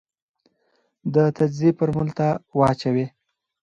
[1.13, 2.27] د تجزیې فورمول ته
[2.59, 3.05] واچوې،